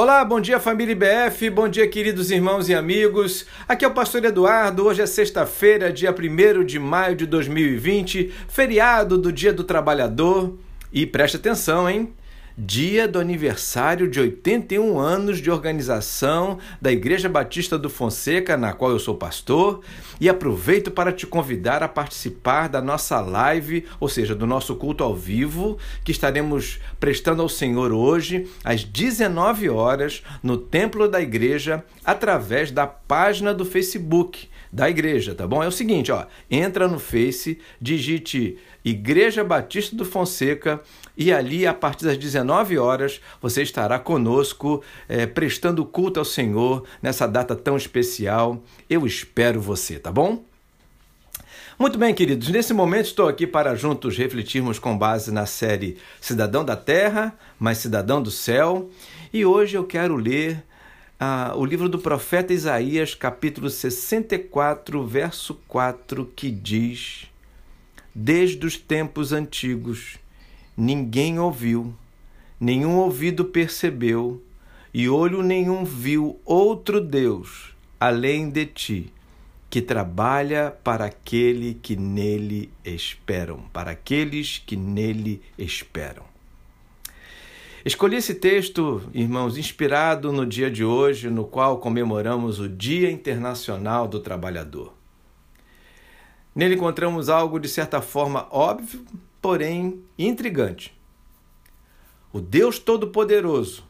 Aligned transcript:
Olá, 0.00 0.24
bom 0.24 0.40
dia 0.40 0.60
família 0.60 0.92
IBF, 0.92 1.50
bom 1.50 1.68
dia 1.68 1.84
queridos 1.88 2.30
irmãos 2.30 2.68
e 2.68 2.74
amigos. 2.76 3.44
Aqui 3.66 3.84
é 3.84 3.88
o 3.88 3.92
pastor 3.92 4.24
Eduardo. 4.24 4.86
Hoje 4.86 5.02
é 5.02 5.06
sexta-feira, 5.06 5.92
dia 5.92 6.14
1 6.14 6.64
de 6.64 6.78
maio 6.78 7.16
de 7.16 7.26
2020, 7.26 8.32
feriado 8.46 9.18
do 9.18 9.32
Dia 9.32 9.52
do 9.52 9.64
Trabalhador. 9.64 10.56
E 10.92 11.04
preste 11.04 11.36
atenção, 11.36 11.90
hein? 11.90 12.14
Dia 12.60 13.06
do 13.06 13.20
aniversário 13.20 14.10
de 14.10 14.18
81 14.18 14.98
anos 14.98 15.38
de 15.38 15.48
organização 15.48 16.58
da 16.82 16.90
Igreja 16.90 17.28
Batista 17.28 17.78
do 17.78 17.88
Fonseca, 17.88 18.56
na 18.56 18.72
qual 18.72 18.90
eu 18.90 18.98
sou 18.98 19.14
pastor, 19.14 19.80
e 20.20 20.28
aproveito 20.28 20.90
para 20.90 21.12
te 21.12 21.24
convidar 21.24 21.84
a 21.84 21.88
participar 21.88 22.68
da 22.68 22.82
nossa 22.82 23.20
live, 23.20 23.86
ou 24.00 24.08
seja, 24.08 24.34
do 24.34 24.44
nosso 24.44 24.74
culto 24.74 25.04
ao 25.04 25.14
vivo, 25.14 25.78
que 26.02 26.10
estaremos 26.10 26.80
prestando 26.98 27.42
ao 27.42 27.48
Senhor 27.48 27.92
hoje 27.92 28.48
às 28.64 28.82
19 28.82 29.68
horas 29.68 30.24
no 30.42 30.56
templo 30.56 31.08
da 31.08 31.20
igreja 31.20 31.84
através 32.04 32.72
da 32.72 32.88
página 32.88 33.54
do 33.54 33.64
Facebook 33.64 34.48
da 34.72 34.88
igreja, 34.88 35.34
tá 35.34 35.46
bom? 35.46 35.62
É 35.62 35.66
o 35.66 35.72
seguinte, 35.72 36.12
ó, 36.12 36.26
entra 36.50 36.86
no 36.86 36.98
Face, 36.98 37.58
digite 37.80 38.58
Igreja 38.84 39.42
Batista 39.42 39.96
do 39.96 40.04
Fonseca 40.04 40.80
e 41.16 41.32
ali 41.32 41.66
a 41.66 41.74
partir 41.74 42.04
das 42.04 42.16
19 42.16 42.78
horas 42.78 43.20
você 43.40 43.62
estará 43.62 43.98
conosco 43.98 44.82
é, 45.08 45.26
prestando 45.26 45.84
culto 45.84 46.18
ao 46.18 46.24
Senhor 46.24 46.84
nessa 47.02 47.26
data 47.26 47.56
tão 47.56 47.76
especial. 47.76 48.62
Eu 48.88 49.06
espero 49.06 49.60
você, 49.60 49.98
tá 49.98 50.12
bom? 50.12 50.44
Muito 51.78 51.96
bem, 51.96 52.12
queridos, 52.12 52.48
nesse 52.48 52.74
momento 52.74 53.06
estou 53.06 53.28
aqui 53.28 53.46
para 53.46 53.76
juntos 53.76 54.18
refletirmos 54.18 54.80
com 54.80 54.98
base 54.98 55.30
na 55.30 55.46
série 55.46 55.96
Cidadão 56.20 56.64
da 56.64 56.74
Terra, 56.74 57.32
mas 57.56 57.78
Cidadão 57.78 58.20
do 58.20 58.32
Céu, 58.32 58.90
e 59.32 59.46
hoje 59.46 59.76
eu 59.76 59.84
quero 59.84 60.16
ler 60.16 60.64
ah, 61.18 61.52
o 61.56 61.64
livro 61.64 61.88
do 61.88 61.98
profeta 61.98 62.52
Isaías, 62.52 63.14
capítulo 63.14 63.68
64, 63.68 65.04
verso 65.06 65.54
4, 65.66 66.26
que 66.36 66.50
diz: 66.50 67.26
Desde 68.14 68.64
os 68.64 68.76
tempos 68.76 69.32
antigos 69.32 70.18
ninguém 70.76 71.38
ouviu, 71.38 71.94
nenhum 72.60 72.96
ouvido 72.96 73.44
percebeu, 73.44 74.42
e 74.94 75.08
olho 75.08 75.42
nenhum 75.42 75.84
viu 75.84 76.40
outro 76.44 77.00
Deus 77.00 77.76
além 78.00 78.48
de 78.48 78.66
ti, 78.66 79.12
que 79.68 79.82
trabalha 79.82 80.70
para 80.70 81.06
aquele 81.06 81.74
que 81.74 81.96
nele 81.96 82.70
esperam, 82.84 83.62
para 83.72 83.90
aqueles 83.90 84.62
que 84.64 84.76
nele 84.76 85.42
esperam. 85.58 86.24
Escolhi 87.84 88.16
esse 88.16 88.34
texto, 88.34 89.08
irmãos, 89.14 89.56
inspirado 89.56 90.32
no 90.32 90.44
dia 90.44 90.68
de 90.68 90.84
hoje, 90.84 91.30
no 91.30 91.44
qual 91.44 91.78
comemoramos 91.78 92.58
o 92.58 92.68
Dia 92.68 93.08
Internacional 93.08 94.08
do 94.08 94.18
Trabalhador. 94.18 94.92
Nele 96.52 96.74
encontramos 96.74 97.28
algo 97.28 97.60
de 97.60 97.68
certa 97.68 98.00
forma 98.00 98.48
óbvio, 98.50 99.04
porém 99.40 100.02
intrigante. 100.18 100.92
O 102.32 102.40
Deus 102.40 102.80
Todo-Poderoso 102.80 103.84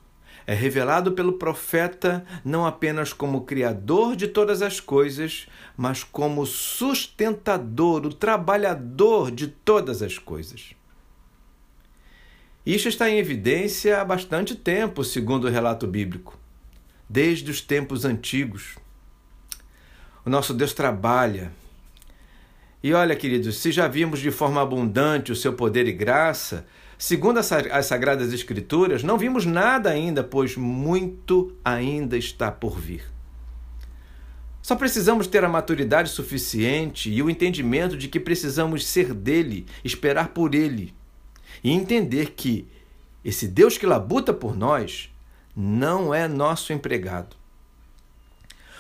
é 0.46 0.52
revelado 0.52 1.12
pelo 1.12 1.34
profeta 1.34 2.26
não 2.44 2.66
apenas 2.66 3.14
como 3.14 3.46
Criador 3.46 4.14
de 4.14 4.28
todas 4.28 4.60
as 4.60 4.80
coisas, 4.80 5.48
mas 5.78 6.04
como 6.04 6.44
sustentador, 6.44 8.04
o 8.04 8.12
trabalhador 8.12 9.30
de 9.30 9.48
todas 9.48 10.02
as 10.02 10.18
coisas. 10.18 10.77
Isso 12.66 12.88
está 12.88 13.08
em 13.08 13.18
evidência 13.18 14.00
há 14.00 14.04
bastante 14.04 14.54
tempo, 14.54 15.02
segundo 15.02 15.46
o 15.46 15.50
relato 15.50 15.86
bíblico, 15.86 16.38
desde 17.08 17.50
os 17.50 17.60
tempos 17.60 18.04
antigos. 18.04 18.76
O 20.24 20.30
nosso 20.30 20.52
Deus 20.52 20.74
trabalha. 20.74 21.50
E 22.82 22.92
olha, 22.92 23.16
queridos, 23.16 23.56
se 23.56 23.72
já 23.72 23.88
vimos 23.88 24.20
de 24.20 24.30
forma 24.30 24.60
abundante 24.60 25.32
o 25.32 25.36
seu 25.36 25.54
poder 25.54 25.88
e 25.88 25.92
graça, 25.92 26.66
segundo 26.98 27.38
as 27.38 27.86
Sagradas 27.86 28.32
Escrituras, 28.32 29.02
não 29.02 29.16
vimos 29.16 29.46
nada 29.46 29.90
ainda, 29.90 30.22
pois 30.22 30.56
muito 30.56 31.56
ainda 31.64 32.18
está 32.18 32.52
por 32.52 32.78
vir. 32.78 33.02
Só 34.60 34.76
precisamos 34.76 35.26
ter 35.26 35.42
a 35.42 35.48
maturidade 35.48 36.10
suficiente 36.10 37.10
e 37.10 37.22
o 37.22 37.30
entendimento 37.30 37.96
de 37.96 38.08
que 38.08 38.20
precisamos 38.20 38.86
ser 38.86 39.14
dele, 39.14 39.64
esperar 39.82 40.28
por 40.28 40.54
ele 40.54 40.97
e 41.62 41.70
entender 41.70 42.30
que 42.30 42.66
esse 43.24 43.48
Deus 43.48 43.76
que 43.76 43.86
labuta 43.86 44.32
por 44.32 44.56
nós 44.56 45.10
não 45.54 46.14
é 46.14 46.28
nosso 46.28 46.72
empregado. 46.72 47.36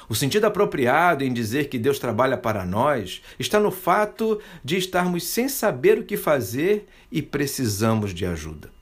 O 0.08 0.14
sentido 0.14 0.46
apropriado 0.46 1.22
em 1.22 1.32
dizer 1.32 1.68
que 1.68 1.78
Deus 1.78 1.98
trabalha 1.98 2.38
para 2.38 2.64
nós 2.64 3.20
está 3.38 3.60
no 3.60 3.70
fato 3.70 4.40
de 4.64 4.76
estarmos 4.76 5.24
sem 5.24 5.48
saber 5.48 5.98
o 5.98 6.04
que 6.04 6.16
fazer 6.16 6.88
e 7.12 7.20
precisamos 7.20 8.14
de 8.14 8.24
ajuda. 8.24 8.72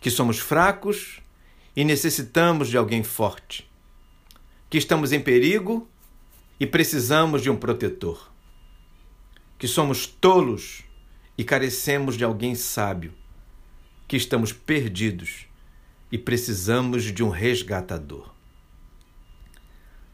Que 0.00 0.10
somos 0.10 0.38
fracos 0.38 1.20
e 1.74 1.84
necessitamos 1.84 2.68
de 2.68 2.76
alguém 2.76 3.02
forte. 3.02 3.68
Que 4.70 4.78
estamos 4.78 5.12
em 5.12 5.20
perigo 5.20 5.88
e 6.60 6.66
precisamos 6.66 7.42
de 7.42 7.50
um 7.50 7.56
protetor. 7.56 8.30
Que 9.58 9.66
somos 9.66 10.06
tolos 10.06 10.84
e 11.42 11.44
carecemos 11.44 12.16
de 12.16 12.22
alguém 12.22 12.54
sábio, 12.54 13.12
que 14.06 14.16
estamos 14.16 14.52
perdidos 14.52 15.48
e 16.12 16.16
precisamos 16.16 17.02
de 17.02 17.24
um 17.24 17.30
resgatador. 17.30 18.32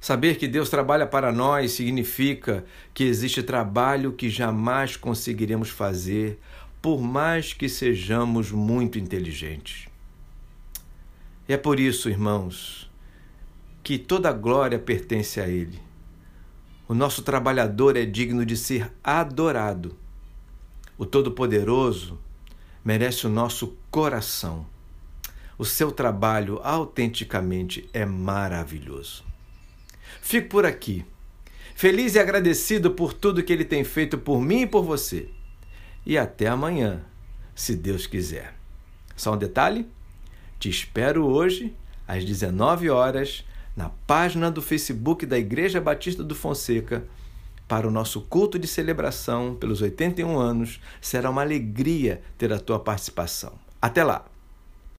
Saber 0.00 0.38
que 0.38 0.48
Deus 0.48 0.70
trabalha 0.70 1.06
para 1.06 1.30
nós 1.30 1.72
significa 1.72 2.64
que 2.94 3.04
existe 3.04 3.42
trabalho 3.42 4.14
que 4.14 4.30
jamais 4.30 4.96
conseguiremos 4.96 5.68
fazer, 5.68 6.38
por 6.80 6.98
mais 6.98 7.52
que 7.52 7.68
sejamos 7.68 8.50
muito 8.50 8.98
inteligentes. 8.98 9.86
É 11.46 11.58
por 11.58 11.78
isso, 11.78 12.08
irmãos, 12.08 12.90
que 13.82 13.98
toda 13.98 14.32
glória 14.32 14.78
pertence 14.78 15.42
a 15.42 15.46
Ele. 15.46 15.78
O 16.88 16.94
nosso 16.94 17.20
trabalhador 17.20 17.98
é 17.98 18.06
digno 18.06 18.46
de 18.46 18.56
ser 18.56 18.90
adorado 19.04 19.94
o 20.98 21.06
Todo-Poderoso 21.06 22.18
merece 22.84 23.26
o 23.26 23.30
nosso 23.30 23.76
coração. 23.88 24.66
O 25.56 25.64
seu 25.64 25.92
trabalho 25.92 26.60
autenticamente 26.62 27.88
é 27.92 28.04
maravilhoso. 28.04 29.24
Fico 30.20 30.48
por 30.48 30.66
aqui, 30.66 31.04
feliz 31.74 32.16
e 32.16 32.18
agradecido 32.18 32.90
por 32.90 33.12
tudo 33.12 33.42
que 33.42 33.52
ele 33.52 33.64
tem 33.64 33.84
feito 33.84 34.18
por 34.18 34.40
mim 34.40 34.62
e 34.62 34.66
por 34.66 34.82
você. 34.82 35.28
E 36.04 36.18
até 36.18 36.48
amanhã, 36.48 37.04
se 37.54 37.76
Deus 37.76 38.06
quiser. 38.06 38.54
Só 39.16 39.34
um 39.34 39.38
detalhe: 39.38 39.86
te 40.58 40.68
espero 40.68 41.26
hoje, 41.26 41.74
às 42.06 42.24
19 42.24 42.90
horas, 42.90 43.44
na 43.76 43.88
página 43.88 44.50
do 44.50 44.60
Facebook 44.60 45.24
da 45.24 45.38
Igreja 45.38 45.80
Batista 45.80 46.24
do 46.24 46.34
Fonseca 46.34 47.04
para 47.68 47.86
o 47.86 47.90
nosso 47.90 48.22
culto 48.22 48.58
de 48.58 48.66
celebração 48.66 49.54
pelos 49.54 49.82
81 49.82 50.38
anos. 50.38 50.80
Será 51.00 51.28
uma 51.28 51.42
alegria 51.42 52.22
ter 52.36 52.52
a 52.52 52.58
tua 52.58 52.80
participação. 52.80 53.52
Até 53.80 54.02
lá! 54.02 54.24